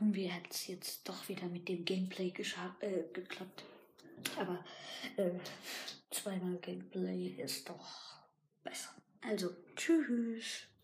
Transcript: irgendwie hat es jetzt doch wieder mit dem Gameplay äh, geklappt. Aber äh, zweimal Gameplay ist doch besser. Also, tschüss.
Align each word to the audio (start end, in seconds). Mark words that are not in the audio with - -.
irgendwie 0.00 0.32
hat 0.32 0.50
es 0.50 0.66
jetzt 0.66 1.08
doch 1.08 1.28
wieder 1.28 1.46
mit 1.46 1.68
dem 1.68 1.84
Gameplay 1.84 2.32
äh, 2.80 3.02
geklappt. 3.12 3.64
Aber 4.38 4.64
äh, 5.16 5.30
zweimal 6.10 6.56
Gameplay 6.56 7.34
ist 7.38 7.68
doch 7.68 8.18
besser. 8.64 8.90
Also, 9.22 9.50
tschüss. 9.76 10.66